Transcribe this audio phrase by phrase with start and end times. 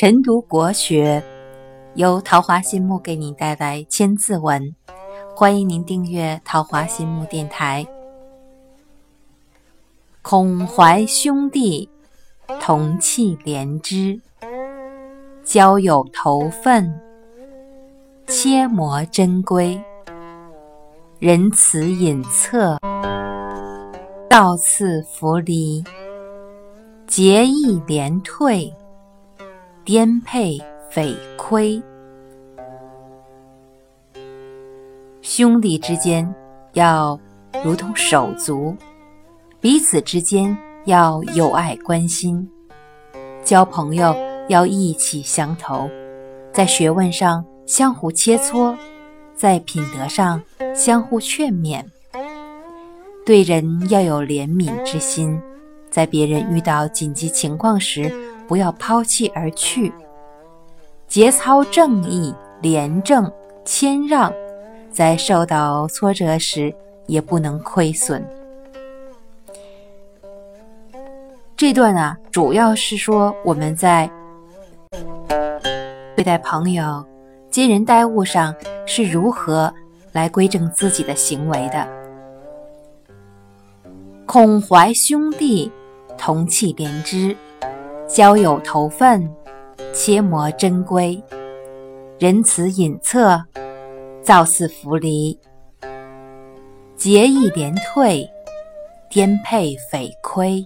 [0.00, 1.20] 晨读国学，
[1.96, 4.72] 由桃花心木给您带来千字文。
[5.34, 7.84] 欢迎您订阅桃花心木电台。
[10.22, 11.90] 孔怀兄弟，
[12.60, 14.20] 同气连枝，
[15.42, 16.94] 交友投分，
[18.28, 19.82] 切磨珍贵。
[21.18, 22.78] 仁慈隐恻，
[24.30, 25.82] 道次弗离，
[27.08, 28.72] 节义廉退，
[29.88, 30.60] 颠沛
[30.90, 31.82] 匪亏。
[35.22, 36.30] 兄弟之间
[36.74, 37.18] 要
[37.64, 38.76] 如同手足，
[39.62, 42.46] 彼此之间要友爱关心，
[43.42, 44.14] 交朋友
[44.48, 45.88] 要意气相投，
[46.52, 48.76] 在学问上相互切磋。
[49.34, 50.42] 在品德上
[50.74, 51.82] 相互劝勉，
[53.24, 55.40] 对人要有怜悯之心，
[55.88, 58.12] 在别人遇到紧急情况时，
[58.48, 59.92] 不要抛弃而去。
[61.06, 63.30] 节操正义、廉政、
[63.64, 64.32] 谦让，
[64.90, 66.74] 在受到挫折时
[67.06, 68.26] 也不能亏损。
[71.56, 74.10] 这段呢，主要是说我们在
[76.16, 77.04] 对待朋友。
[77.50, 78.54] 接人待物上
[78.84, 79.72] 是如何
[80.12, 81.88] 来规正自己的行为的？
[84.26, 85.72] 孔怀兄弟，
[86.18, 87.34] 同气连枝，
[88.08, 89.28] 交友投份，
[89.92, 91.22] 切磨珍贵，
[92.18, 93.44] 仁慈隐恻，
[94.22, 95.38] 造次弗离，
[96.96, 98.26] 节义廉退，
[99.10, 100.64] 颠沛匪亏。